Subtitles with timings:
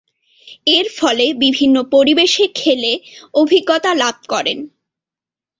[0.67, 2.93] এরফলে বিভিন্ন পরিবেশে খেলে
[3.33, 4.57] অভিজ্ঞতা লাভ করেন।